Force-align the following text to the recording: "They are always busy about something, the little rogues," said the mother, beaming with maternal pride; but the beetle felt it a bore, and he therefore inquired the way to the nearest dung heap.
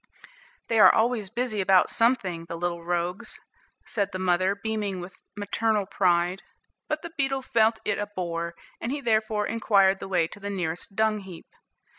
"They 0.67 0.79
are 0.79 0.91
always 0.91 1.29
busy 1.29 1.61
about 1.61 1.91
something, 1.91 2.45
the 2.45 2.55
little 2.55 2.83
rogues," 2.83 3.39
said 3.85 4.09
the 4.11 4.17
mother, 4.17 4.55
beaming 4.55 4.99
with 4.99 5.13
maternal 5.37 5.85
pride; 5.85 6.41
but 6.87 7.03
the 7.03 7.13
beetle 7.15 7.43
felt 7.43 7.77
it 7.85 7.99
a 7.99 8.07
bore, 8.07 8.55
and 8.81 8.91
he 8.91 8.99
therefore 8.99 9.45
inquired 9.45 9.99
the 9.99 10.07
way 10.07 10.25
to 10.29 10.39
the 10.39 10.49
nearest 10.49 10.95
dung 10.95 11.19
heap. 11.19 11.45